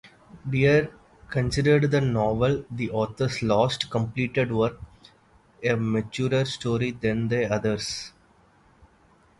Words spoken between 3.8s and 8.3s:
completed work-a maturer story than the others.